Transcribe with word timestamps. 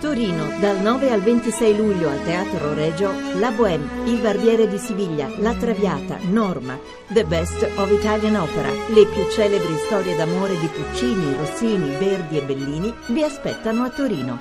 Torino, 0.00 0.58
dal 0.58 0.80
9 0.80 1.10
al 1.10 1.20
26 1.20 1.76
luglio 1.76 2.08
al 2.08 2.22
Teatro 2.24 2.74
Regio, 2.74 3.12
La 3.38 3.50
Bohème, 3.50 4.04
Il 4.06 4.20
Barbiere 4.20 4.68
di 4.68 4.78
Siviglia, 4.78 5.28
La 5.38 5.54
Traviata, 5.54 6.18
Norma, 6.22 6.78
The 7.08 7.24
Best 7.24 7.62
of 7.76 7.90
Italian 7.90 8.36
Opera, 8.36 8.70
le 8.70 9.06
più 9.06 9.30
celebri 9.30 9.76
storie 9.86 10.16
d'amore 10.16 10.58
di 10.58 10.66
Puccini, 10.66 11.36
Rossini, 11.36 11.90
Verdi 11.96 12.38
e 12.38 12.42
Bellini 12.42 12.92
vi 13.08 13.22
aspettano 13.22 13.84
a 13.84 13.90
Torino. 13.90 14.38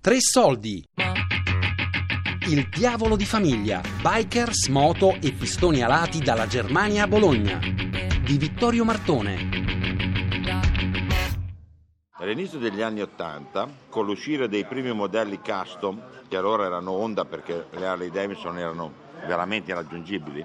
Tre 0.00 0.16
soldi. 0.20 0.84
Il 2.46 2.68
diavolo 2.68 3.16
di 3.16 3.24
famiglia, 3.24 3.80
bikers, 4.02 4.68
moto 4.68 5.14
e 5.14 5.32
pistoni 5.32 5.82
alati 5.82 6.18
dalla 6.18 6.46
Germania 6.46 7.04
a 7.04 7.06
Bologna. 7.06 7.58
Di 7.58 8.36
Vittorio 8.36 8.84
Martone. 8.84 9.48
All'inizio 12.18 12.58
degli 12.58 12.82
anni 12.82 13.00
Ottanta, 13.00 13.66
con 13.88 14.04
l'uscire 14.04 14.46
dei 14.50 14.66
primi 14.66 14.92
modelli 14.92 15.40
custom, 15.40 15.98
che 16.28 16.36
allora 16.36 16.66
erano 16.66 16.90
Honda 16.90 17.24
perché 17.24 17.64
le 17.70 17.86
Harley 17.86 18.10
Davidson 18.10 18.58
erano 18.58 18.92
veramente 19.26 19.70
irraggiungibili, 19.70 20.44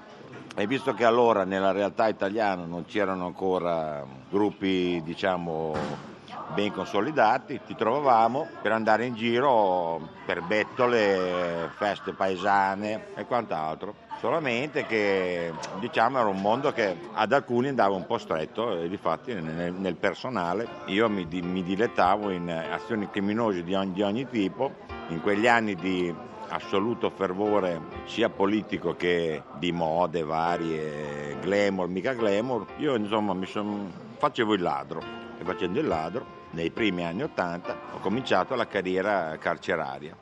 e 0.56 0.66
visto 0.66 0.94
che 0.94 1.04
allora 1.04 1.44
nella 1.44 1.70
realtà 1.70 2.08
italiana 2.08 2.64
non 2.64 2.86
c'erano 2.86 3.26
ancora 3.26 4.06
gruppi, 4.30 5.02
diciamo, 5.04 5.74
ben 6.54 6.72
consolidati, 6.72 7.60
ci 7.66 7.74
trovavamo 7.74 8.48
per 8.60 8.72
andare 8.72 9.06
in 9.06 9.14
giro 9.14 10.00
per 10.26 10.42
bettole, 10.42 11.70
feste 11.76 12.12
paesane 12.12 13.06
e 13.14 13.24
quant'altro. 13.24 14.08
Solamente 14.18 14.84
che 14.84 15.52
diciamo 15.78 16.18
era 16.18 16.28
un 16.28 16.40
mondo 16.40 16.72
che 16.72 16.94
ad 17.14 17.32
alcuni 17.32 17.68
andava 17.68 17.94
un 17.94 18.06
po' 18.06 18.18
stretto 18.18 18.78
e 18.78 18.88
difatti 18.88 19.32
nel, 19.32 19.72
nel 19.72 19.94
personale. 19.96 20.68
Io 20.86 21.08
mi, 21.08 21.26
mi, 21.26 21.62
dilettavo 21.62 22.30
in 22.30 22.50
azioni 22.50 23.08
criminose 23.08 23.64
di 23.64 23.74
ogni, 23.74 23.92
di 23.92 24.02
ogni 24.02 24.28
tipo, 24.28 24.72
in 25.08 25.22
quegli 25.22 25.46
anni 25.46 25.74
di 25.74 26.14
assoluto 26.48 27.10
fervore 27.10 27.80
sia 28.04 28.28
politico 28.28 28.94
che 28.94 29.42
di 29.58 29.72
mode 29.72 30.22
varie, 30.22 31.38
glamour, 31.40 31.88
mica 31.88 32.12
glamour, 32.12 32.66
io 32.78 32.96
insomma 32.96 33.34
son, 33.46 33.90
facevo 34.18 34.52
il 34.52 34.60
ladro. 34.60 35.28
E 35.38 35.44
facendo 35.44 35.80
il 35.80 35.86
ladro 35.86 36.39
nei 36.52 36.70
primi 36.70 37.04
anni 37.04 37.22
Ottanta 37.22 37.76
ho 37.92 37.98
cominciato 37.98 38.54
la 38.54 38.66
carriera 38.66 39.36
carceraria. 39.38 40.16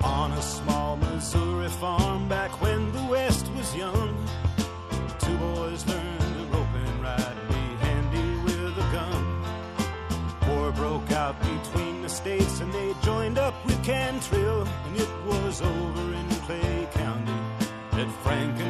On 0.00 0.30
a 0.32 0.40
small 0.40 0.96
Missouri 0.96 1.68
farm 1.68 2.28
back 2.28 2.50
when 2.60 2.92
the 2.92 3.02
West 3.08 3.48
was 3.56 3.74
young, 3.74 4.14
two 5.18 5.36
boys 5.38 5.84
learned 5.86 6.20
to 6.20 6.44
rope 6.52 6.74
and 6.74 7.02
ride 7.02 7.36
and 7.36 7.48
be 7.48 7.84
handy 7.84 8.36
with 8.44 8.78
a 8.78 8.92
gun. 8.92 9.42
War 10.48 10.70
broke 10.72 11.10
out 11.12 11.34
between 11.40 12.02
the 12.02 12.08
states 12.08 12.60
and 12.60 12.72
they 12.72 12.94
joined 13.02 13.38
up 13.38 13.54
with 13.66 13.82
Cantrill 13.82 14.66
and 14.86 14.96
it 14.96 15.10
was 15.26 15.60
over 15.62 16.14
in 16.14 16.28
Clay 16.46 16.88
County 16.92 17.32
that 17.92 18.10
Frank 18.22 18.63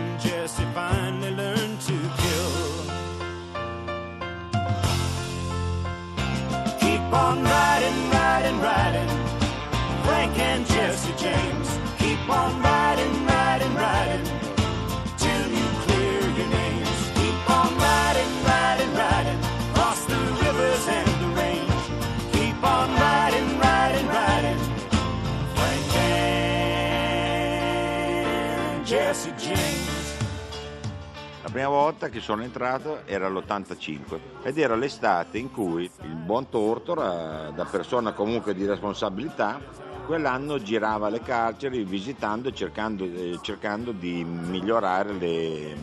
La 31.42 31.48
prima 31.50 31.68
volta 31.68 32.10
che 32.10 32.20
sono 32.20 32.42
entrato 32.42 33.06
era 33.06 33.30
l'85 33.30 34.18
ed 34.42 34.58
era 34.58 34.74
l'estate 34.74 35.38
in 35.38 35.50
cui 35.50 35.90
il 36.02 36.14
buon 36.14 36.50
Tortora, 36.50 37.50
da 37.50 37.64
persona 37.64 38.12
comunque 38.12 38.54
di 38.54 38.66
responsabilità, 38.66 39.58
quell'anno 40.04 40.60
girava 40.60 41.08
le 41.08 41.22
carceri 41.22 41.82
visitando 41.82 42.50
e 42.50 42.52
cercando, 42.52 43.04
eh, 43.04 43.38
cercando, 43.40 43.92
di 43.92 44.22
migliorare 44.22 45.14
le, 45.14 45.76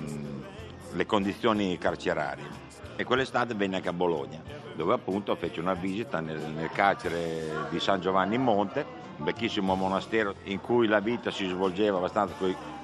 le 0.91 1.05
condizioni 1.07 1.79
carcerarie. 1.79 2.45
E 2.97 3.03
quell'estate 3.03 3.55
venne 3.55 3.77
anche 3.77 3.89
a 3.89 3.93
Bologna, 3.93 4.43
dove 4.75 4.93
appunto 4.93 5.35
fece 5.35 5.59
una 5.59 5.73
visita 5.73 6.19
nel, 6.19 6.39
nel 6.39 6.69
carcere 6.69 7.65
di 7.71 7.79
San 7.79 7.99
Giovanni 7.99 8.35
in 8.35 8.43
Monte, 8.43 8.85
un 9.17 9.25
vecchissimo 9.25 9.73
monastero 9.73 10.35
in 10.43 10.61
cui 10.61 10.85
la 10.85 10.99
vita 10.99 11.31
si 11.31 11.47
svolgeva 11.47 11.97
abbastanza 11.97 12.35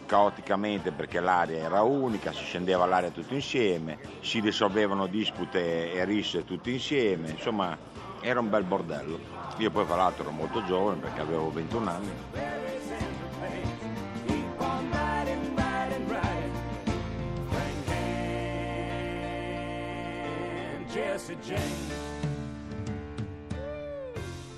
caoticamente 0.07 0.91
perché 0.91 1.19
l'area 1.19 1.63
era 1.63 1.83
unica, 1.83 2.31
si 2.31 2.43
scendeva 2.43 2.85
all'area 2.85 3.11
tutti 3.11 3.35
insieme, 3.35 3.99
si 4.21 4.39
risolvevano 4.39 5.05
dispute 5.05 5.91
e 5.91 6.03
risse 6.05 6.43
tutti 6.45 6.71
insieme, 6.71 7.29
insomma 7.29 7.77
era 8.21 8.39
un 8.39 8.49
bel 8.49 8.63
bordello. 8.63 9.19
Io 9.57 9.69
poi 9.69 9.85
fra 9.85 9.97
l'altro 9.97 10.23
ero 10.23 10.31
molto 10.31 10.63
giovane 10.63 10.99
perché 10.99 11.21
avevo 11.21 11.51
21 11.51 11.89
anni. 11.89 12.11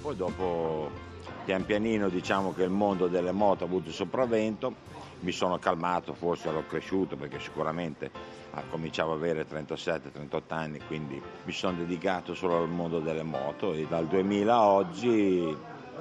Poi 0.02 0.16
dopo 0.16 0.92
pian 1.50 1.66
pianino 1.66 2.10
diciamo 2.10 2.54
che 2.54 2.62
il 2.62 2.70
mondo 2.70 3.08
delle 3.08 3.32
moto 3.32 3.64
ha 3.64 3.68
avuto 3.68 3.88
il 3.88 3.96
sopravvento. 3.96 4.76
Mi 5.22 5.32
sono 5.32 5.58
calmato, 5.58 6.14
forse 6.14 6.50
ero 6.50 6.64
cresciuto 6.68 7.16
perché 7.16 7.40
sicuramente 7.40 8.12
cominciavo 8.70 9.14
ad 9.14 9.18
avere 9.18 9.48
37-38 9.48 10.42
anni, 10.50 10.80
quindi 10.86 11.20
mi 11.46 11.52
sono 11.52 11.78
dedicato 11.78 12.36
solo 12.36 12.58
al 12.58 12.70
mondo 12.70 13.00
delle 13.00 13.24
moto. 13.24 13.74
E 13.74 13.88
dal 13.90 14.06
2000 14.06 14.54
a 14.54 14.68
oggi 14.68 15.58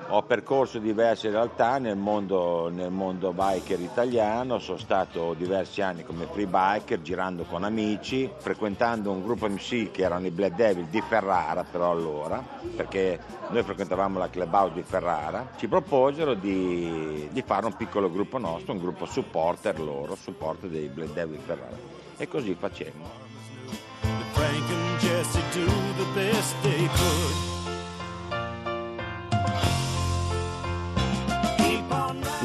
ho 0.09 0.23
percorso 0.23 0.79
diverse 0.79 1.31
realtà 1.31 1.79
nel 1.79 1.97
mondo, 1.97 2.69
nel 2.69 2.91
mondo, 2.91 3.33
biker 3.33 3.81
italiano, 3.81 4.59
sono 4.59 4.79
stato 4.79 5.35
diversi 5.35 5.83
anni 5.83 6.05
come 6.05 6.27
free 6.27 6.47
biker 6.47 7.03
girando 7.03 7.45
con 7.45 7.65
amici, 7.65 8.31
frequentando 8.37 9.11
un 9.11 9.23
gruppo 9.23 9.49
MC 9.49 9.91
che 9.91 10.03
erano 10.03 10.27
i 10.27 10.31
Black 10.31 10.55
Devil 10.55 10.87
di 10.87 11.01
Ferrara 11.01 11.65
però 11.65 11.91
allora, 11.91 12.43
perché 12.75 13.19
noi 13.51 13.63
frequentavamo 13.63 14.19
la 14.19 14.31
clubhouse 14.31 14.75
di 14.75 14.83
Ferrara, 14.83 15.51
ci 15.57 15.69
proposero 15.69 16.35
di, 16.35 17.29
di 17.31 17.43
fare 17.43 17.67
un 17.67 17.77
piccolo 17.77 18.11
gruppo 18.11 18.39
nostro, 18.39 18.73
un 18.73 18.79
gruppo 18.79 19.07
supporter 19.07 19.81
loro, 19.81 20.15
supporter 20.15 20.71
dei 20.71 20.89
Black 20.89 21.13
Devil 21.13 21.37
di 21.37 21.43
Ferrara 21.45 21.77
e 22.17 22.29
così 22.29 22.55
facemmo. 22.55 23.27
Frank 24.33 24.71
and 24.71 25.01
Jesse 25.01 25.41
do 25.53 25.67
the 25.97 26.07
best 26.15 26.55
they 26.63 26.87
could. 26.87 27.38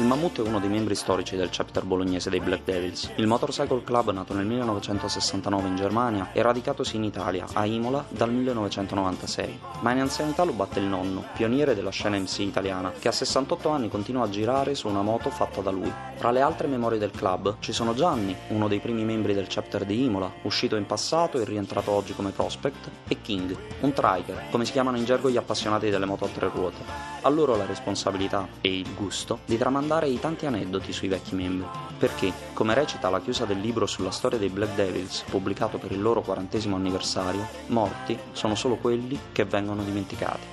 Il 0.04 0.10
Mammut 0.10 0.38
è 0.38 0.46
uno 0.46 0.60
dei 0.60 0.68
membri 0.68 0.94
storici 0.94 1.34
del 1.34 1.48
chapter 1.48 1.82
bolognese 1.82 2.28
dei 2.28 2.38
Black 2.38 2.64
Devils. 2.64 3.10
Il 3.14 3.26
Motorcycle 3.26 3.82
Club, 3.84 4.10
nato 4.10 4.34
nel 4.34 4.44
1969 4.44 5.66
in 5.66 5.76
Germania, 5.76 6.28
è 6.30 6.42
radicatosi 6.42 6.96
in 6.96 7.04
Italia, 7.04 7.46
a 7.54 7.64
Imola, 7.64 8.04
dal 8.10 8.30
1996. 8.30 9.58
Ma 9.80 9.92
in 9.92 10.00
anzianità 10.00 10.44
lo 10.44 10.52
batte 10.52 10.78
il 10.78 10.84
nonno, 10.84 11.24
pioniere 11.32 11.74
della 11.74 11.88
scena 11.88 12.18
MC 12.18 12.40
italiana, 12.40 12.92
che 12.92 13.08
a 13.08 13.12
68 13.12 13.70
anni 13.70 13.88
continua 13.88 14.24
a 14.24 14.28
girare 14.28 14.74
su 14.74 14.88
una 14.88 15.00
moto 15.00 15.30
fatta 15.30 15.62
da 15.62 15.70
lui. 15.70 15.90
Tra 16.18 16.30
le 16.30 16.42
altre 16.42 16.66
memorie 16.66 16.98
del 16.98 17.10
club 17.10 17.56
ci 17.60 17.72
sono 17.72 17.94
Gianni, 17.94 18.36
uno 18.48 18.68
dei 18.68 18.80
primi 18.80 19.04
membri 19.04 19.32
del 19.32 19.46
chapter 19.48 19.86
di 19.86 20.04
Imola, 20.04 20.30
uscito 20.42 20.76
in 20.76 20.84
passato 20.84 21.40
e 21.40 21.46
rientrato 21.46 21.90
oggi 21.90 22.14
come 22.14 22.32
prospect, 22.32 22.90
e 23.08 23.22
King, 23.22 23.56
un 23.80 23.92
triker, 23.94 24.48
come 24.50 24.66
si 24.66 24.72
chiamano 24.72 24.98
in 24.98 25.06
gergo 25.06 25.30
gli 25.30 25.38
appassionati 25.38 25.88
delle 25.88 26.04
moto 26.04 26.26
a 26.26 26.28
tre 26.28 26.50
ruote. 26.52 27.12
A 27.22 27.30
loro 27.30 27.56
la 27.56 27.64
responsabilità 27.64 28.46
e 28.60 28.80
il 28.80 28.94
gusto 28.94 29.38
di 29.46 29.56
tramandare 29.56 29.93
raccontare 29.94 30.08
i 30.08 30.18
tanti 30.18 30.46
aneddoti 30.46 30.92
sui 30.92 31.08
vecchi 31.08 31.34
membri, 31.34 31.66
perché, 31.98 32.32
come 32.52 32.74
recita 32.74 33.10
la 33.10 33.20
chiusa 33.20 33.44
del 33.44 33.60
libro 33.60 33.86
sulla 33.86 34.10
storia 34.10 34.38
dei 34.38 34.48
Black 34.48 34.74
Devils, 34.74 35.24
pubblicato 35.30 35.78
per 35.78 35.92
il 35.92 36.02
loro 36.02 36.20
quarantesimo 36.20 36.76
anniversario, 36.76 37.46
morti 37.66 38.18
sono 38.32 38.54
solo 38.54 38.76
quelli 38.76 39.18
che 39.32 39.44
vengono 39.44 39.82
dimenticati. 39.82 40.52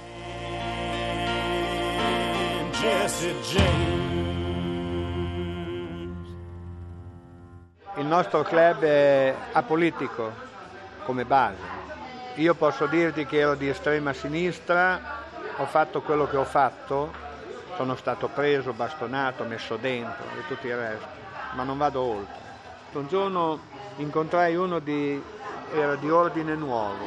Il 7.98 8.06
nostro 8.06 8.44
club 8.44 8.84
è 8.84 9.36
apolitico 9.52 10.32
come 11.04 11.26
base. 11.26 11.80
Io 12.36 12.54
posso 12.56 12.86
dirti 12.86 13.26
che 13.26 13.40
ero 13.40 13.56
di 13.56 13.68
estrema 13.68 14.14
sinistra, 14.14 15.20
ho 15.58 15.66
fatto 15.66 16.02
quello 16.02 16.28
che 16.28 16.38
ho 16.38 16.46
fatto 16.46 17.30
Sono 17.82 17.96
stato 17.96 18.28
preso, 18.28 18.74
bastonato, 18.74 19.44
messo 19.44 19.76
dentro 19.76 20.24
e 20.38 20.46
tutto 20.48 20.68
il 20.68 20.76
resto, 20.78 21.08
ma 21.56 21.64
non 21.64 21.80
vado 21.80 22.00
oltre. 22.00 22.40
Un 22.92 23.08
giorno 23.08 23.60
incontrai 23.96 24.56
uno 24.56 24.78
di, 24.78 25.20
era 25.74 25.96
di 25.96 26.08
ordine 26.08 26.54
nuovo. 26.54 27.06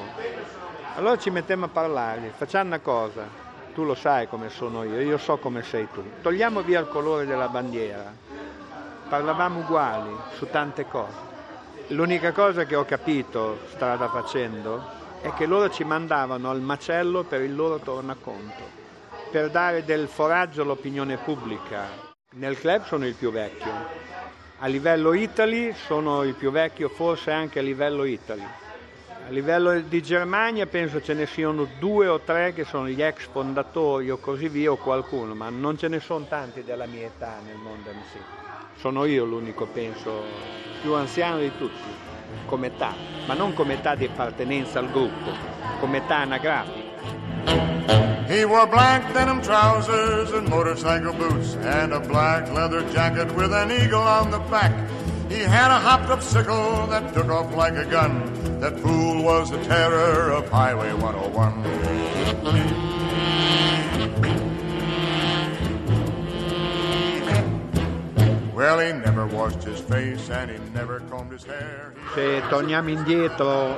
Allora 0.96 1.16
ci 1.16 1.30
mettemmo 1.30 1.66
a 1.66 1.68
parlare, 1.68 2.32
facciamo 2.36 2.64
una 2.64 2.80
cosa, 2.80 3.22
tu 3.72 3.84
lo 3.84 3.94
sai 3.94 4.26
come 4.26 4.48
sono 4.48 4.82
io, 4.82 5.00
io 5.00 5.16
so 5.16 5.36
come 5.36 5.62
sei 5.62 5.86
tu. 5.92 6.02
Togliamo 6.20 6.62
via 6.62 6.80
il 6.80 6.88
colore 6.88 7.24
della 7.24 7.46
bandiera. 7.46 8.12
Parlavamo 9.08 9.60
uguali 9.60 10.12
su 10.32 10.50
tante 10.50 10.88
cose. 10.88 11.18
L'unica 11.90 12.32
cosa 12.32 12.64
che 12.64 12.74
ho 12.74 12.84
capito 12.84 13.60
strada 13.68 14.08
facendo 14.08 14.84
è 15.20 15.32
che 15.34 15.46
loro 15.46 15.70
ci 15.70 15.84
mandavano 15.84 16.50
al 16.50 16.60
macello 16.60 17.22
per 17.22 17.42
il 17.42 17.54
loro 17.54 17.78
tornaconto, 17.78 18.82
per 19.34 19.50
dare 19.50 19.84
del 19.84 20.06
foraggio 20.06 20.62
all'opinione 20.62 21.16
pubblica. 21.16 21.88
Nel 22.34 22.56
club 22.56 22.84
sono 22.84 23.04
il 23.04 23.14
più 23.14 23.32
vecchio, 23.32 23.72
a 24.60 24.66
livello 24.68 25.12
Italy 25.12 25.74
sono 25.74 26.22
il 26.22 26.34
più 26.34 26.52
vecchio, 26.52 26.88
forse 26.88 27.32
anche 27.32 27.58
a 27.58 27.62
livello 27.62 28.04
Italy. 28.04 28.44
A 29.26 29.30
livello 29.30 29.80
di 29.80 30.00
Germania 30.02 30.66
penso 30.66 31.02
ce 31.02 31.14
ne 31.14 31.26
siano 31.26 31.66
due 31.80 32.06
o 32.06 32.20
tre 32.20 32.52
che 32.52 32.62
sono 32.62 32.86
gli 32.86 33.02
ex 33.02 33.26
fondatori 33.26 34.08
o 34.08 34.18
così 34.18 34.48
via 34.48 34.70
o 34.70 34.76
qualcuno, 34.76 35.34
ma 35.34 35.48
non 35.48 35.76
ce 35.76 35.88
ne 35.88 35.98
sono 35.98 36.26
tanti 36.26 36.62
della 36.62 36.86
mia 36.86 37.06
età 37.06 37.40
nel 37.44 37.56
mondo 37.56 37.90
MC. 37.90 38.78
Sono 38.78 39.04
io 39.04 39.24
l'unico, 39.24 39.66
penso, 39.66 40.22
più 40.80 40.94
anziano 40.94 41.40
di 41.40 41.50
tutti, 41.58 41.90
come 42.46 42.68
età, 42.68 42.94
ma 43.26 43.34
non 43.34 43.52
come 43.52 43.74
età 43.74 43.96
di 43.96 44.04
appartenenza 44.04 44.78
al 44.78 44.92
gruppo, 44.92 45.32
come 45.80 45.96
età 45.96 46.18
anagrafica. 46.18 46.83
He 48.28 48.44
wore 48.44 48.66
black 48.66 49.12
denim 49.12 49.42
trousers 49.42 50.32
and 50.32 50.48
motorcycle 50.48 51.12
boots 51.12 51.56
and 51.56 51.92
a 51.92 52.00
black 52.00 52.50
leather 52.50 52.88
jacket 52.90 53.32
with 53.34 53.52
an 53.52 53.70
eagle 53.70 54.00
on 54.00 54.30
the 54.30 54.38
back. 54.38 54.72
He 55.28 55.40
had 55.40 55.70
a 55.70 55.78
hopped 55.78 56.10
up 56.10 56.22
sickle 56.22 56.86
that 56.88 57.12
took 57.14 57.28
off 57.28 57.54
like 57.54 57.74
a 57.74 57.84
gun. 57.84 58.60
That 58.60 58.80
fool 58.80 59.22
was 59.22 59.50
the 59.50 59.62
terror 59.64 60.30
of 60.30 60.48
Highway 60.48 60.94
101. 60.94 62.93
Well, 68.54 68.78
he 68.78 68.92
never 68.92 69.26
washed 69.26 69.64
his 69.64 69.80
face 69.80 70.30
and 70.30 70.48
he 70.48 70.58
never 70.72 71.02
combed 71.10 71.32
his 71.32 71.44
hair. 71.44 71.92
Se 72.14 72.40
torniamo 72.48 72.90
indietro 72.90 73.76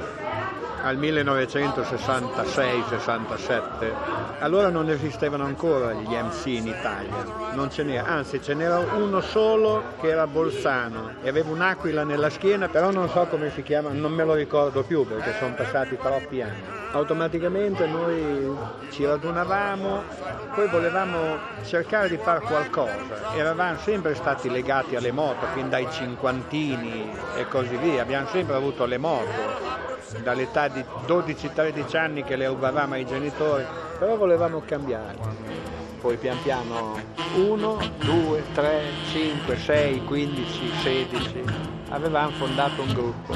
al 0.82 0.99
1966-67, 0.99 3.94
allora 4.40 4.69
non 4.69 4.90
esistevano 4.90 5.44
ancora 5.44 5.94
gli 5.94 6.14
MC 6.14 6.44
in 6.46 6.67
Italia, 6.67 7.25
non 7.55 7.70
ce 7.70 7.84
n'era, 7.84 8.05
anzi 8.05 8.43
ce 8.43 8.52
n'era 8.52 8.78
uno 8.78 9.23
solo 9.23 9.82
che 9.99 10.08
era 10.08 10.26
Bolzano 10.26 11.12
e 11.23 11.31
aveva 11.31 11.50
un'aquila 11.50 12.05
nella 12.05 12.28
schiena, 12.28 12.69
però 12.69 12.90
non 12.90 13.08
so 13.08 13.25
come 13.31 13.50
si 13.50 13.62
chiama, 13.62 13.93
non 13.93 14.12
me 14.12 14.25
lo 14.25 14.34
ricordo 14.34 14.82
più 14.84 15.06
perché 15.06 15.32
sono 15.38 15.55
passati 15.55 15.96
troppi 15.96 16.43
anni. 16.43 16.75
Automaticamente 16.93 17.87
noi 17.87 18.55
ci 18.90 19.05
radunavamo, 19.05 20.02
poi 20.55 20.69
volevamo 20.69 21.37
cercare 21.64 22.08
di 22.08 22.17
fare 22.17 22.38
qualcosa, 22.40 23.34
eravamo 23.34 23.76
sempre 23.78 24.14
stati 24.14 24.49
legati 24.49 24.64
alle 24.68 25.12
moto, 25.12 25.46
fin 25.54 25.68
dai 25.68 25.86
cinquantini 25.90 27.08
e 27.36 27.46
così 27.48 27.76
via, 27.76 28.02
abbiamo 28.02 28.26
sempre 28.28 28.56
avuto 28.56 28.84
le 28.84 28.98
moto 28.98 29.30
dall'età 30.22 30.68
di 30.68 30.84
12-13 31.06 31.96
anni 31.96 32.24
che 32.24 32.36
le 32.36 32.48
rubavamo 32.48 32.94
ai 32.94 33.06
genitori, 33.06 33.64
però 33.98 34.16
volevamo 34.16 34.62
cambiare. 34.64 35.16
Poi 36.00 36.16
pian 36.16 36.40
piano 36.42 36.98
1, 37.36 37.78
2, 37.98 38.42
3, 38.52 38.82
5, 39.10 39.56
6, 39.56 40.04
15, 40.04 40.72
16, 40.82 41.44
avevamo 41.90 42.30
fondato 42.30 42.82
un 42.82 42.92
gruppo, 42.92 43.34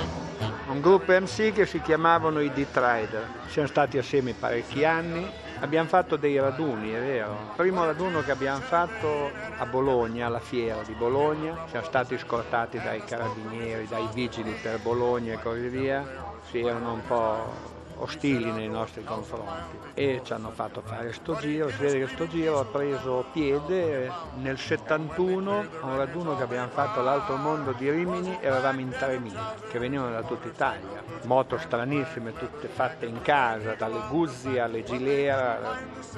un 0.68 0.80
gruppo 0.80 1.12
MC 1.12 1.52
che 1.52 1.66
si 1.66 1.80
chiamavano 1.80 2.40
i 2.40 2.52
Detrider. 2.52 3.26
Siamo 3.46 3.68
stati 3.68 3.98
assieme 3.98 4.34
parecchi 4.34 4.84
anni, 4.84 5.28
abbiamo 5.60 5.88
fatto 5.88 6.16
dei 6.16 6.38
raduni, 6.38 6.90
è 6.90 7.00
vero. 7.00 7.30
Il 7.32 7.52
primo 7.56 7.84
raduno 7.84 8.22
che 8.22 8.30
abbiamo 8.30 8.60
fatto 8.60 9.30
a 9.58 9.66
Bologna, 9.66 10.26
alla 10.26 10.40
fiera 10.40 10.82
di 10.82 10.94
Bologna, 10.94 11.56
siamo 11.68 11.84
stati 11.84 12.18
scortati 12.18 12.80
dai 12.80 13.04
carabinieri, 13.04 13.86
dai 13.86 14.08
vigili 14.12 14.54
per 14.60 14.80
Bologna 14.80 15.34
e 15.34 15.38
così 15.40 15.68
via 15.68 16.04
si 16.50 16.58
erano 16.58 16.94
un 16.94 17.02
po' 17.06 17.69
ostili 18.00 18.50
nei 18.50 18.68
nostri 18.68 19.04
confronti 19.04 19.78
e 19.94 20.20
ci 20.24 20.32
hanno 20.32 20.50
fatto 20.50 20.82
fare 20.82 21.12
sto 21.12 21.36
giro, 21.36 21.68
si 21.68 21.76
vede 21.76 21.98
che 22.00 22.06
sto 22.08 22.26
giro 22.26 22.60
ha 22.60 22.64
preso 22.64 23.24
piede 23.32 24.10
nel 24.36 24.58
71 24.58 25.58
a 25.80 25.86
un 25.86 25.96
raduno 25.96 26.36
che 26.36 26.42
abbiamo 26.42 26.68
fatto 26.68 27.00
all'Alto 27.00 27.36
Mondo 27.36 27.72
di 27.72 27.90
Rimini 27.90 28.38
eravamo 28.40 28.80
in 28.80 28.88
3.000 28.88 29.68
che 29.70 29.78
venivano 29.78 30.10
da 30.10 30.22
tutta 30.22 30.48
Italia, 30.48 31.02
moto 31.24 31.58
stranissime 31.58 32.32
tutte 32.32 32.68
fatte 32.68 33.06
in 33.06 33.20
casa, 33.22 33.74
dalle 33.74 34.00
Guzzi 34.08 34.58
alle 34.58 34.82
Gilera, 34.82 35.58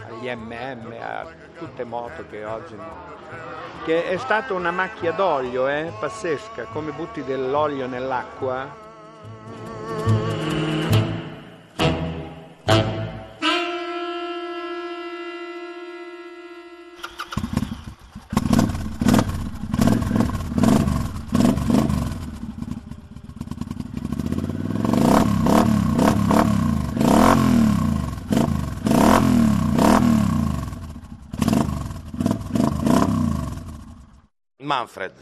agli 0.08 0.30
MM, 0.34 0.94
a 1.00 1.26
tutte 1.58 1.84
moto 1.84 2.24
che 2.30 2.44
oggi 2.44 2.74
no. 2.76 3.10
che 3.84 4.08
è 4.08 4.16
stata 4.16 4.54
una 4.54 4.70
macchia 4.70 5.12
d'olio, 5.12 5.68
eh, 5.68 5.92
pazzesca, 5.98 6.64
come 6.72 6.92
butti 6.92 7.24
dell'olio 7.24 7.86
nell'acqua 7.86 8.82
Manfred. 34.72 35.12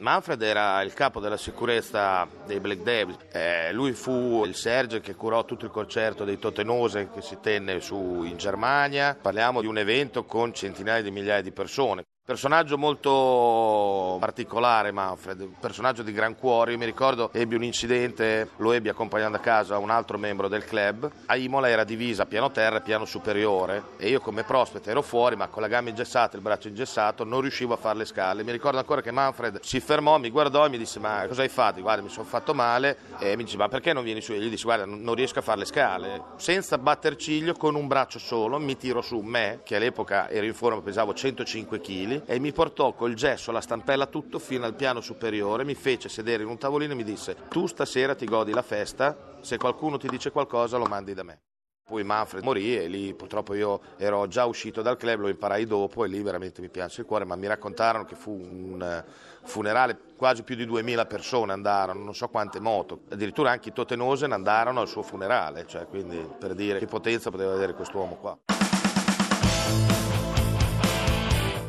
Manfred 0.00 0.42
era 0.42 0.82
il 0.82 0.92
capo 0.92 1.18
della 1.18 1.38
sicurezza 1.38 2.28
dei 2.44 2.60
Black 2.60 2.82
Devils, 2.82 3.16
eh, 3.32 3.72
lui 3.72 3.92
fu 3.92 4.44
il 4.44 4.54
Sergio 4.54 5.00
che 5.00 5.14
curò 5.14 5.46
tutto 5.46 5.64
il 5.64 5.70
concerto 5.70 6.24
dei 6.24 6.38
Totenose 6.38 7.08
che 7.10 7.22
si 7.22 7.38
tenne 7.40 7.80
su 7.80 8.22
in 8.22 8.36
Germania, 8.36 9.16
parliamo 9.20 9.62
di 9.62 9.66
un 9.66 9.78
evento 9.78 10.24
con 10.24 10.52
centinaia 10.52 11.00
di 11.00 11.10
migliaia 11.10 11.40
di 11.40 11.52
persone. 11.52 12.04
Personaggio 12.28 12.76
molto 12.76 14.18
particolare 14.20 14.92
Manfred, 14.92 15.40
un 15.40 15.58
personaggio 15.58 16.02
di 16.02 16.12
gran 16.12 16.36
cuore, 16.36 16.72
io 16.72 16.76
mi 16.76 16.84
ricordo 16.84 17.30
ebbi 17.32 17.54
un 17.54 17.62
incidente, 17.62 18.50
lo 18.58 18.72
ebbi 18.72 18.90
accompagnando 18.90 19.38
a 19.38 19.40
casa 19.40 19.78
un 19.78 19.88
altro 19.88 20.18
membro 20.18 20.46
del 20.46 20.66
club, 20.66 21.10
a 21.24 21.36
Imola 21.36 21.70
era 21.70 21.84
divisa 21.84 22.26
piano 22.26 22.50
terra 22.50 22.76
e 22.76 22.80
piano 22.82 23.06
superiore 23.06 23.82
e 23.96 24.10
io 24.10 24.20
come 24.20 24.42
prospete 24.42 24.90
ero 24.90 25.00
fuori 25.00 25.36
ma 25.36 25.46
con 25.46 25.62
la 25.62 25.68
gamba 25.68 25.88
ingessata, 25.88 26.36
il 26.36 26.42
braccio 26.42 26.68
ingessato 26.68 27.24
non 27.24 27.40
riuscivo 27.40 27.72
a 27.72 27.78
fare 27.78 27.96
le 27.96 28.04
scale, 28.04 28.44
mi 28.44 28.52
ricordo 28.52 28.76
ancora 28.76 29.00
che 29.00 29.10
Manfred 29.10 29.60
si 29.62 29.80
fermò, 29.80 30.18
mi 30.18 30.28
guardò 30.28 30.66
e 30.66 30.68
mi 30.68 30.76
disse 30.76 30.98
ma 30.98 31.24
cosa 31.26 31.40
hai 31.40 31.48
fatto? 31.48 31.80
Guarda 31.80 32.02
mi 32.02 32.10
sono 32.10 32.26
fatto 32.26 32.52
male. 32.52 32.98
E 33.20 33.36
mi 33.36 33.44
dice 33.44 33.56
ma 33.56 33.68
perché 33.68 33.94
non 33.94 34.04
vieni 34.04 34.20
su? 34.20 34.32
E 34.32 34.38
gli 34.38 34.50
dissi 34.50 34.64
guarda 34.64 34.84
non 34.84 35.14
riesco 35.14 35.38
a 35.38 35.42
fare 35.42 35.60
le 35.60 35.64
scale, 35.64 36.22
senza 36.36 36.76
batter 36.76 37.16
ciglio 37.16 37.54
con 37.54 37.74
un 37.74 37.86
braccio 37.86 38.18
solo 38.18 38.58
mi 38.58 38.76
tiro 38.76 39.00
su 39.00 39.18
me 39.20 39.60
che 39.64 39.76
all'epoca 39.76 40.28
ero 40.28 40.44
in 40.44 40.52
forma 40.52 40.82
pesavo 40.82 41.14
105 41.14 41.80
kg 41.80 42.16
e 42.26 42.38
mi 42.38 42.52
portò 42.52 42.92
col 42.92 43.14
gesso, 43.14 43.52
la 43.52 43.60
stampella, 43.60 44.06
tutto 44.06 44.38
fino 44.38 44.64
al 44.64 44.74
piano 44.74 45.00
superiore, 45.00 45.64
mi 45.64 45.74
fece 45.74 46.08
sedere 46.08 46.42
in 46.42 46.48
un 46.48 46.58
tavolino 46.58 46.92
e 46.92 46.96
mi 46.96 47.04
disse 47.04 47.36
tu 47.48 47.66
stasera 47.66 48.14
ti 48.14 48.26
godi 48.26 48.52
la 48.52 48.62
festa, 48.62 49.36
se 49.40 49.56
qualcuno 49.56 49.96
ti 49.96 50.08
dice 50.08 50.30
qualcosa 50.30 50.76
lo 50.76 50.86
mandi 50.86 51.14
da 51.14 51.22
me. 51.22 51.40
Poi 51.88 52.04
Manfred 52.04 52.44
morì 52.44 52.76
e 52.76 52.86
lì 52.86 53.14
purtroppo 53.14 53.54
io 53.54 53.80
ero 53.96 54.28
già 54.28 54.44
uscito 54.44 54.82
dal 54.82 54.98
club, 54.98 55.20
lo 55.20 55.28
imparai 55.28 55.64
dopo 55.64 56.04
e 56.04 56.08
lì 56.08 56.20
veramente 56.20 56.60
mi 56.60 56.68
piace 56.68 57.00
il 57.00 57.06
cuore, 57.06 57.24
ma 57.24 57.34
mi 57.34 57.46
raccontarono 57.46 58.04
che 58.04 58.14
fu 58.14 58.30
un 58.30 59.04
funerale, 59.42 59.98
quasi 60.14 60.42
più 60.42 60.54
di 60.54 60.66
2000 60.66 61.06
persone 61.06 61.52
andarono, 61.54 62.04
non 62.04 62.14
so 62.14 62.28
quante 62.28 62.60
moto, 62.60 63.04
addirittura 63.08 63.52
anche 63.52 63.70
i 63.70 63.72
Totenosen 63.72 64.32
andarono 64.32 64.82
al 64.82 64.88
suo 64.88 65.00
funerale, 65.00 65.66
cioè 65.66 65.86
quindi 65.86 66.22
per 66.38 66.54
dire 66.54 66.78
che 66.78 66.84
potenza 66.84 67.30
poteva 67.30 67.54
avere 67.54 67.72
quest'uomo 67.72 68.16
qua. 68.16 68.57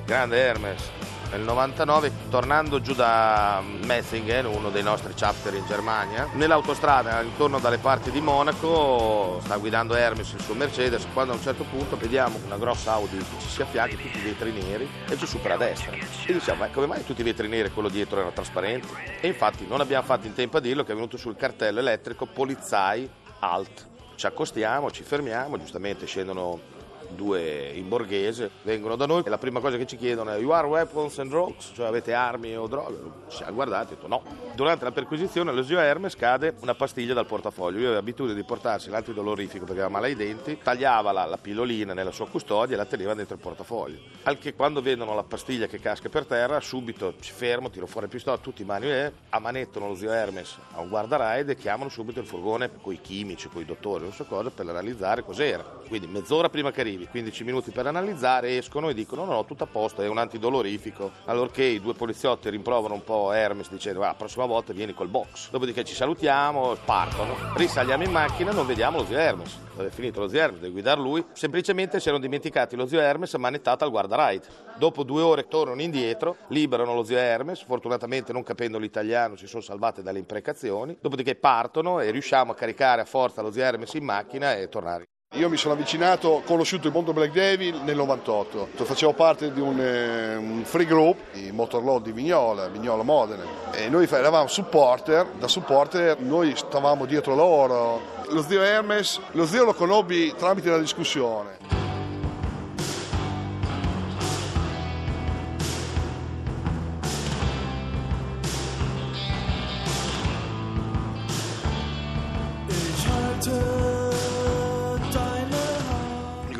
Grande 0.09 0.37
Hermes. 0.39 0.89
Nel 1.29 1.41
99, 1.41 2.11
tornando 2.31 2.81
giù 2.81 2.95
da 2.95 3.61
Metzingen, 3.83 4.47
uno 4.47 4.71
dei 4.71 4.81
nostri 4.81 5.13
chapter 5.13 5.53
in 5.53 5.63
Germania, 5.67 6.27
nell'autostrada 6.33 7.21
intorno 7.21 7.59
dalle 7.59 7.77
parti 7.77 8.09
di 8.09 8.19
Monaco, 8.19 9.39
sta 9.43 9.57
guidando 9.57 9.93
Hermes 9.93 10.31
il 10.31 10.41
suo 10.41 10.55
Mercedes, 10.55 11.05
quando 11.13 11.33
a 11.33 11.35
un 11.35 11.41
certo 11.43 11.63
punto 11.63 11.95
vediamo 11.95 12.39
una 12.43 12.57
grossa 12.57 12.93
Audi 12.93 13.17
che 13.17 13.39
ci 13.39 13.49
si 13.49 13.61
affianca, 13.61 13.97
tutti 13.97 14.17
i 14.17 14.21
vetri 14.21 14.51
neri, 14.51 14.89
e 15.07 15.15
ci 15.15 15.27
supera 15.27 15.53
a 15.53 15.57
destra. 15.57 15.91
E 15.91 16.33
diciamo, 16.33 16.61
ma 16.61 16.69
come 16.69 16.87
mai 16.87 17.05
tutti 17.05 17.21
i 17.21 17.23
vetri 17.23 17.47
neri 17.47 17.67
e 17.67 17.71
quello 17.71 17.89
dietro 17.89 18.19
era 18.19 18.31
trasparente? 18.31 18.87
E 19.21 19.27
infatti 19.27 19.67
non 19.67 19.79
abbiamo 19.79 20.05
fatto 20.05 20.25
in 20.25 20.33
tempo 20.33 20.57
a 20.57 20.59
dirlo 20.59 20.83
che 20.83 20.93
è 20.93 20.95
venuto 20.95 21.17
sul 21.17 21.35
cartello 21.35 21.81
elettrico 21.81 22.25
Polizai 22.25 23.07
Alt. 23.41 23.87
Ci 24.15 24.25
accostiamo, 24.25 24.89
ci 24.89 25.03
fermiamo, 25.03 25.59
giustamente 25.59 26.07
scendono 26.07 26.78
due 27.09 27.71
in 27.73 27.87
borghese, 27.87 28.49
vengono 28.63 28.95
da 28.95 29.05
noi 29.05 29.23
e 29.25 29.29
la 29.29 29.37
prima 29.37 29.59
cosa 29.59 29.77
che 29.77 29.85
ci 29.85 29.97
chiedono 29.97 30.31
è 30.31 30.37
You 30.37 30.51
are 30.51 30.67
weapons 30.67 31.19
and 31.19 31.29
drugs? 31.29 31.71
Cioè 31.73 31.87
avete 31.87 32.13
armi 32.13 32.55
o 32.55 32.67
droghe? 32.67 32.97
Ci 33.29 33.37
siamo 33.37 33.53
guardati 33.53 33.93
e 33.93 33.95
detto 33.95 34.07
no. 34.07 34.23
Durante 34.55 34.83
la 34.83 34.91
perquisizione 34.91 35.49
allo 35.49 35.63
zio 35.63 35.79
Hermes 35.79 36.15
cade 36.15 36.55
una 36.61 36.75
pastiglia 36.75 37.13
dal 37.13 37.25
portafoglio. 37.25 37.79
Io 37.79 37.85
avevo 37.85 37.99
abitudine 37.99 38.35
di 38.35 38.43
portarsi 38.43 38.89
l'antidolorifico 38.89 39.65
perché 39.65 39.81
aveva 39.81 39.89
male 39.89 40.07
ai 40.07 40.15
denti, 40.15 40.59
tagliava 40.61 41.11
la, 41.11 41.25
la 41.25 41.37
pillolina 41.37 41.93
nella 41.93 42.11
sua 42.11 42.27
custodia 42.27 42.75
e 42.75 42.77
la 42.77 42.85
teneva 42.85 43.13
dentro 43.13 43.35
il 43.35 43.41
portafoglio. 43.41 43.99
Al 44.23 44.37
che 44.37 44.53
quando 44.53 44.81
vedono 44.81 45.15
la 45.15 45.23
pastiglia 45.23 45.67
che 45.67 45.79
casca 45.79 46.09
per 46.09 46.25
terra, 46.25 46.59
subito 46.59 47.13
ci 47.19 47.31
fermo, 47.31 47.69
tiro 47.69 47.87
fuori 47.87 48.07
il 48.07 48.11
pistola, 48.11 48.37
tutti 48.37 48.61
i 48.61 48.65
mani 48.65 48.91
e 48.91 49.11
ammanettano 49.29 49.87
lo 49.87 49.95
zio 49.95 50.11
Hermes 50.11 50.57
a 50.73 50.81
un 50.81 50.89
guardaride 50.89 51.53
e 51.53 51.55
chiamano 51.55 51.89
subito 51.89 52.19
il 52.19 52.25
furgone 52.25 52.69
con 52.81 52.93
i 52.93 53.01
chimici, 53.01 53.47
con 53.49 53.61
i 53.61 53.65
dottori, 53.65 54.03
non 54.03 54.13
so 54.13 54.25
cosa, 54.25 54.49
per 54.49 54.67
analizzare 54.67 55.23
cos'era. 55.23 55.63
Quindi 55.87 56.07
mezz'ora 56.07 56.49
prima 56.49 56.71
che 56.71 56.81
arrivi, 56.81 56.98
15 57.07 57.43
minuti 57.43 57.71
per 57.71 57.87
analizzare, 57.87 58.57
escono 58.57 58.89
e 58.89 58.93
dicono 58.93 59.25
no, 59.25 59.33
no, 59.33 59.45
tutto 59.45 59.63
a 59.63 59.67
posto, 59.67 60.01
è 60.01 60.07
un 60.07 60.17
antidolorifico. 60.17 61.11
Allorché 61.25 61.63
i 61.63 61.79
due 61.79 61.93
poliziotti 61.93 62.49
rimprovano 62.49 62.93
un 62.93 63.03
po' 63.03 63.31
Hermes 63.31 63.69
dicendo 63.69 64.01
ah, 64.01 64.07
la 64.07 64.13
prossima 64.13 64.45
volta 64.45 64.73
vieni 64.73 64.93
col 64.93 65.07
box. 65.07 65.49
Dopodiché 65.49 65.83
ci 65.83 65.93
salutiamo, 65.93 66.75
partono, 66.85 67.35
risaliamo 67.55 68.03
in 68.03 68.11
macchina, 68.11 68.51
non 68.51 68.65
vediamo 68.65 68.97
lo 68.97 69.05
zio 69.05 69.17
Hermes. 69.17 69.57
Dove 69.75 69.89
è 69.89 69.91
finito 69.91 70.19
lo 70.19 70.27
zio 70.27 70.39
Hermes, 70.39 70.59
deve 70.59 70.71
guidare 70.71 70.99
lui. 70.99 71.23
Semplicemente 71.33 71.99
si 71.99 72.07
erano 72.07 72.23
dimenticati 72.23 72.75
lo 72.75 72.85
zio 72.85 72.99
Hermes 72.99 73.33
manettato 73.35 73.83
al 73.83 73.91
guardaride. 73.91 74.47
Dopo 74.77 75.03
due 75.03 75.21
ore 75.21 75.47
tornano 75.47 75.81
indietro, 75.81 76.37
liberano 76.47 76.93
lo 76.93 77.03
zio 77.03 77.17
Hermes, 77.17 77.63
fortunatamente 77.63 78.33
non 78.33 78.43
capendo 78.43 78.77
l'italiano 78.77 79.35
si 79.35 79.47
sono 79.47 79.61
salvate 79.61 80.01
dalle 80.01 80.19
imprecazioni, 80.19 80.97
dopodiché 80.99 81.35
partono 81.35 81.99
e 81.99 82.11
riusciamo 82.11 82.51
a 82.51 82.55
caricare 82.55 83.01
a 83.01 83.05
forza 83.05 83.41
lo 83.41 83.51
zio 83.51 83.63
Hermes 83.63 83.93
in 83.93 84.03
macchina 84.03 84.55
e 84.55 84.69
tornare. 84.69 85.05
Io 85.33 85.47
mi 85.47 85.57
sono 85.57 85.75
avvicinato, 85.75 86.27
ho 86.27 86.41
conosciuto 86.41 86.87
il 86.87 86.93
mondo 86.93 87.13
Black 87.13 87.31
Devil 87.31 87.81
nel 87.83 87.95
98. 87.95 88.69
Facevo 88.83 89.13
parte 89.13 89.53
di 89.53 89.59
un, 89.59 89.79
eh, 89.79 90.35
un 90.35 90.63
free 90.65 90.87
group, 90.87 91.17
i 91.33 91.51
Motorload 91.51 92.01
di 92.01 92.11
Vignola, 92.11 92.67
Vignola 92.67 93.03
Modena. 93.03 93.43
E 93.71 93.89
noi 93.89 94.07
eravamo 94.09 94.47
supporter, 94.47 95.27
da 95.37 95.47
supporter 95.47 96.19
noi 96.19 96.55
stavamo 96.55 97.05
dietro 97.05 97.35
loro. 97.35 98.01
Lo 98.29 98.41
zio 98.41 98.63
Hermes, 98.63 99.19
lo 99.33 99.45
zio 99.45 99.65
lo 99.65 99.75
conobbi 99.75 100.33
tramite 100.35 100.71
la 100.71 100.79
discussione. 100.79 101.78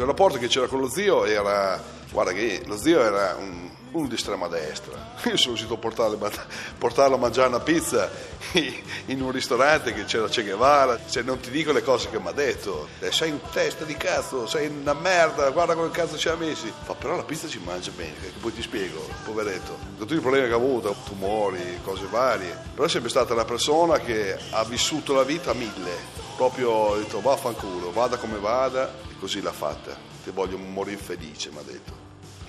Rapporto 0.09 0.37
che 0.37 0.47
c'era 0.47 0.67
con 0.67 0.79
lo 0.79 0.89
zio 0.89 1.25
era, 1.25 1.81
guarda 2.11 2.31
che 2.31 2.63
lo 2.65 2.77
zio 2.77 3.01
era 3.01 3.35
un, 3.37 3.69
uno 3.91 4.07
di 4.07 4.15
estrema 4.15 4.47
destra. 4.47 5.17
Io 5.25 5.37
sono 5.37 5.53
riuscito 5.53 5.73
a 5.73 5.77
portarlo, 5.77 6.31
portarlo, 6.77 7.15
a 7.15 7.19
mangiare 7.19 7.47
una 7.47 7.59
pizza 7.59 8.09
in 9.05 9.21
un 9.21 9.31
ristorante 9.31 9.93
che 9.93 10.05
c'era 10.05 10.27
Che 10.27 10.43
Guevara, 10.43 10.99
cioè, 11.09 11.23
non 11.23 11.39
ti 11.39 11.49
dico 11.49 11.71
le 11.71 11.83
cose 11.83 12.09
che 12.09 12.19
mi 12.19 12.27
ha 12.27 12.31
detto, 12.31 12.87
eh, 12.99 13.11
sei 13.11 13.31
un 13.31 13.39
testa 13.51 13.83
di 13.85 13.95
cazzo, 13.95 14.47
sei 14.47 14.67
una 14.67 14.93
merda, 14.93 15.49
guarda 15.49 15.75
come 15.75 15.89
cazzo 15.91 16.17
ci 16.17 16.29
ha 16.29 16.35
messi. 16.35 16.71
Fa 16.83 16.93
però 16.93 17.15
la 17.15 17.23
pizza 17.23 17.47
ci 17.47 17.59
mangia 17.59 17.91
bene, 17.95 18.15
che 18.19 18.31
poi 18.39 18.53
ti 18.53 18.61
spiego, 18.61 19.07
poveretto, 19.25 19.77
con 19.97 20.07
tutti 20.07 20.15
i 20.15 20.19
problemi 20.19 20.47
che 20.47 20.53
ha 20.53 20.57
avuto, 20.57 20.95
tumori, 21.05 21.79
cose 21.83 22.05
varie, 22.09 22.57
però 22.73 22.85
è 22.85 22.89
sempre 22.89 23.09
stata 23.09 23.33
una 23.33 23.45
persona 23.45 23.99
che 23.99 24.37
ha 24.51 24.63
vissuto 24.63 25.13
la 25.13 25.23
vita 25.23 25.51
a 25.51 25.53
mille, 25.53 26.17
proprio 26.35 26.93
ha 26.93 26.97
detto 26.97 27.21
vaffanculo, 27.21 27.91
vada 27.91 28.17
come 28.17 28.37
vada, 28.37 28.93
così 29.19 29.41
l'ha 29.41 29.51
fatta. 29.51 30.07
Ti 30.29 30.36
voglio 30.36 30.59
morire 30.59 31.01
felice, 31.01 31.50
mi 31.50 31.57
ha 31.57 31.63
detto. 31.63 31.91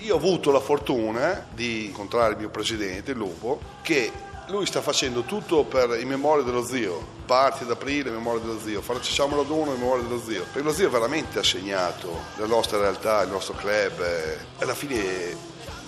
Io 0.01 0.13
ho 0.13 0.17
avuto 0.17 0.51
la 0.51 0.59
fortuna 0.59 1.47
di 1.51 1.85
incontrare 1.85 2.33
il 2.33 2.37
mio 2.37 2.49
presidente, 2.49 3.13
Lupo, 3.13 3.59
che 3.81 4.11
lui 4.49 4.67
sta 4.67 4.81
facendo 4.81 5.23
tutto 5.23 5.63
per 5.63 5.99
in 5.99 6.07
memoria 6.07 6.43
dello 6.43 6.63
zio, 6.63 7.03
parti 7.25 7.63
ad 7.63 7.71
aprile 7.71 8.09
in 8.09 8.15
memoria 8.15 8.41
dello 8.41 8.59
zio, 8.59 8.83
facciamo 8.83 9.35
la 9.35 9.41
dono 9.41 9.73
in 9.73 9.79
memoria 9.79 10.03
dello 10.03 10.21
zio, 10.21 10.43
perché 10.43 10.61
lo 10.61 10.71
zio 10.71 10.91
veramente 10.91 11.39
ha 11.39 11.43
segnato 11.43 12.19
la 12.35 12.45
nostra 12.45 12.77
realtà, 12.77 13.23
il 13.23 13.31
nostro 13.31 13.55
club, 13.55 14.05
alla 14.59 14.75
fine 14.75 15.35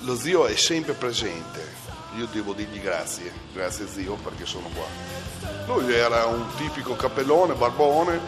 lo 0.02 0.16
zio 0.16 0.48
è 0.48 0.56
sempre 0.56 0.94
presente. 0.94 1.82
Io 2.18 2.26
devo 2.26 2.54
dirgli 2.54 2.82
grazie, 2.82 3.32
grazie 3.54 3.88
zio 3.88 4.16
perché 4.16 4.48
sono 4.48 4.68
qua. 4.74 5.76
Lui 5.76 5.94
era 5.94 6.26
un 6.26 6.44
tipico 6.58 6.96
cappellone, 6.96 7.54
barbone, 7.54 8.20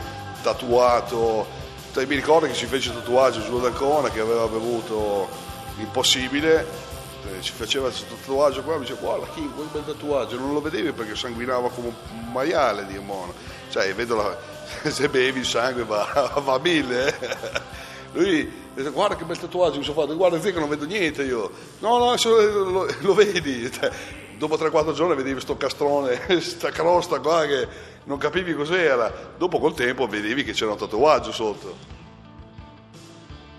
tatuato 0.44 1.64
mi 2.04 2.16
ricordo 2.16 2.48
che 2.48 2.54
ci 2.54 2.66
fece 2.66 2.90
il 2.90 2.96
tatuaggio 2.96 3.42
su 3.42 3.60
d'Ancona 3.60 4.10
che 4.10 4.20
aveva 4.20 4.48
bevuto 4.48 5.30
l'impossibile 5.78 6.68
eh, 7.26 7.42
ci 7.42 7.54
faceva 7.54 7.88
questo 7.88 8.14
tatuaggio 8.16 8.64
qua 8.64 8.76
mi 8.76 8.82
dice 8.82 8.98
guarda 9.00 9.28
King 9.34 9.54
quel 9.54 9.68
bel 9.72 9.86
tatuaggio 9.86 10.38
non 10.38 10.54
lo 10.54 10.62
vedevi 10.62 10.92
perché 10.92 11.16
sanguinava 11.16 11.70
come 11.70 11.88
un 11.88 12.32
maiale 12.32 12.86
di 12.86 12.98
mono 13.00 13.34
cioè 13.70 13.94
vedo 13.96 14.16
la, 14.16 14.38
se 14.92 15.08
bevi 15.08 15.40
il 15.40 15.46
sangue 15.46 15.86
va, 15.86 16.32
va 16.44 16.54
a 16.54 16.60
mille 16.60 17.18
eh. 17.18 17.84
Lui 18.16 18.50
dice 18.74 18.90
guarda 18.92 19.16
che 19.16 19.26
bel 19.26 19.38
tatuaggio 19.38 19.78
mi 19.78 19.84
sono 19.84 20.00
fatto 20.00 20.16
guarda 20.16 20.40
zio 20.40 20.54
che 20.54 20.60
non 20.60 20.70
vedo 20.70 20.86
niente 20.86 21.24
io. 21.24 21.52
No 21.80 21.98
no 21.98 22.16
lo, 22.24 22.88
lo, 23.02 23.14
vedi. 23.14 23.70
Dopo 24.38 24.58
3-4 24.58 24.94
giorni 24.94 25.16
vedevi 25.16 25.40
sto 25.40 25.56
castrone 25.56 26.20
sta 26.42 26.70
crosta 26.70 27.20
qua 27.20 27.46
che 27.46 27.68
non 28.04 28.18
capivi 28.18 28.54
cos'era, 28.54 29.32
dopo 29.38 29.60
col 29.60 29.74
tempo 29.74 30.08
vedevi 30.08 30.44
che 30.44 30.52
c'era 30.52 30.72
un 30.72 30.78
tatuaggio 30.78 31.32
sotto. 31.32 31.94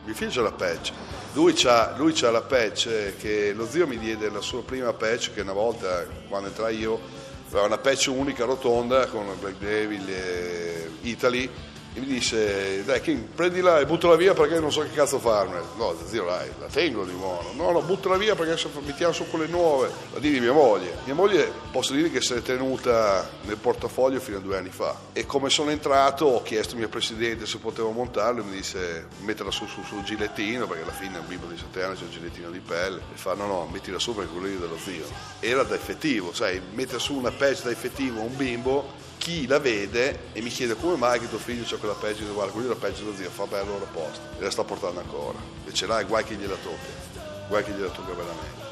Mio 0.05 0.15
figlio 0.15 0.31
c'ha 0.31 0.43
la 0.43 0.53
patch, 0.53 0.93
lui 1.33 1.53
c'ha, 1.55 1.95
lui 1.97 2.13
c'ha 2.13 2.31
la 2.31 2.43
patch 2.43 3.17
che 3.17 3.53
lo 3.55 3.67
zio 3.67 3.87
mi 3.87 3.99
diede 3.99 4.31
la 4.31 4.41
sua 4.41 4.63
prima 4.63 4.93
patch 4.93 5.33
che 5.33 5.41
una 5.41 5.55
volta 5.55 6.07
quando 6.29 6.49
entrai 6.49 6.79
io 6.79 7.01
aveva 7.49 7.67
una 7.67 7.79
patch 7.79 8.07
unica 8.15 8.45
rotonda 8.45 9.07
con 9.07 9.27
Black 9.41 9.57
Devil 9.57 10.09
e 10.09 10.91
Italy 11.01 11.51
e 11.97 12.01
mi 12.01 12.07
disse 12.07 12.85
dai 12.85 13.01
King 13.01 13.23
prendila 13.35 13.81
e 13.81 13.87
buttala 13.87 14.17
via 14.17 14.35
perché 14.35 14.61
non 14.61 14.71
so 14.71 14.83
che 14.83 14.93
cazzo 14.93 15.19
farne. 15.19 15.63
No 15.79 15.97
zio 16.07 16.27
dai 16.27 16.51
la 16.61 16.67
tengo 16.67 17.07
di 17.07 17.13
buono. 17.13 17.53
No 17.55 17.71
no 17.71 17.81
buttala 17.81 18.19
via 18.19 18.35
perché 18.35 18.69
mettiamo 18.85 19.15
su 19.15 19.27
quelle 19.31 19.47
nuove. 19.47 19.91
La 20.13 20.19
di 20.19 20.39
mia 20.39 20.53
moglie. 20.53 20.95
Mia 21.05 21.15
moglie 21.15 21.51
posso 21.73 21.95
dire 21.95 22.11
che 22.11 22.21
si 22.21 22.35
è 22.35 22.43
tenuta 22.43 23.27
nel 23.45 23.57
portafoglio 23.57 24.21
fino 24.21 24.37
a 24.37 24.41
due 24.41 24.59
anni 24.59 24.69
fa 24.69 24.95
e 25.15 25.25
come 25.25 25.49
sono 25.49 25.71
entrato 25.71 26.27
ho 26.27 26.43
chiesto 26.43 26.75
al 26.75 26.81
mio 26.81 26.91
presidente 26.91 27.47
se 27.47 27.57
potevo 27.57 27.91
montarlo 27.93 28.43
e 28.43 28.45
mi 28.45 28.57
disse 28.57 29.07
metterla 29.21 29.51
su 29.51 29.67
sul 29.67 29.85
su 29.85 30.03
gilettino 30.03 30.67
perché 30.67 30.83
alla 30.83 30.93
fine 30.93 31.17
un 31.17 31.27
bimbo 31.27 31.47
di 31.47 31.57
7 31.57 31.83
anni 31.83 31.97
c'è 31.97 32.03
un 32.03 32.11
gilettino 32.11 32.51
di 32.51 32.61
pelle. 32.61 32.99
E 33.15 33.17
fa 33.17 33.33
no 33.33 33.47
no 33.47 33.67
mettila 33.73 33.99
su 33.99 34.15
perché 34.15 34.31
quello 34.31 34.49
lì 34.49 34.59
dello 34.59 34.77
zio. 34.77 35.07
Era 35.41 35.63
da 35.63 35.75
effettivo 35.75 36.35
sai 36.35 36.61
mettere 36.75 36.99
su 36.99 37.15
una 37.15 37.31
patch 37.31 37.63
da 37.63 37.71
effettivo 37.71 38.21
un 38.21 38.37
bimbo 38.37 39.05
chi 39.27 39.45
la 39.49 39.59
vede 39.59 40.21
e 40.33 40.41
mi 40.41 40.51
chiede 40.51 40.77
come 40.77 40.95
mai 40.95 41.19
che 41.19 41.29
tuo 41.29 41.39
figlio 41.39 41.65
c'ha 41.67 41.79
quella 41.79 41.95
peggio, 41.95 42.33
guarda, 42.33 42.53
quello 42.53 42.69
la 42.69 42.77
peggio 42.77 43.03
dello 43.03 43.17
zio, 43.17 43.29
fa 43.29 43.45
bene 43.47 43.63
allora 43.63 43.85
posto, 43.87 44.21
e 44.39 44.43
la 44.45 44.51
sta 44.53 44.63
portando 44.63 45.01
ancora. 45.01 45.37
E 45.67 45.73
ce 45.73 45.87
l'ha, 45.87 46.01
guai 46.05 46.23
che 46.23 46.37
gliela 46.37 46.55
tocca, 46.55 47.27
guai 47.49 47.65
che 47.65 47.73
gliela 47.73 47.89
tocca 47.89 48.13
veramente. 48.13 48.65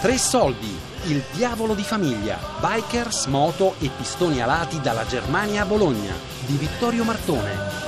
Tre 0.00 0.16
soldi 0.16 0.87
il 1.04 1.22
diavolo 1.32 1.74
di 1.74 1.82
famiglia, 1.82 2.38
bikers, 2.60 3.26
moto 3.26 3.74
e 3.78 3.90
pistoni 3.96 4.42
alati 4.42 4.80
dalla 4.80 5.06
Germania 5.06 5.62
a 5.62 5.66
Bologna, 5.66 6.12
di 6.46 6.56
Vittorio 6.56 7.04
Martone. 7.04 7.86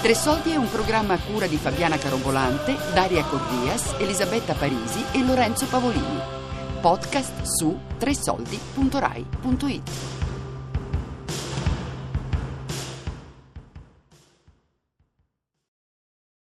Tre 0.00 0.14
soldi 0.14 0.52
è 0.52 0.56
un 0.56 0.70
programma 0.70 1.14
a 1.14 1.18
cura 1.18 1.46
di 1.46 1.56
Fabiana 1.56 1.98
Carobolante, 1.98 2.76
Daria 2.94 3.24
Corrias, 3.24 3.94
Elisabetta 3.98 4.54
Parisi 4.54 5.04
e 5.12 5.24
Lorenzo 5.24 5.66
Pavolini. 5.66 6.20
Podcast 6.80 7.42
su 7.42 7.76
tresoldi.rai.it. 7.98 10.17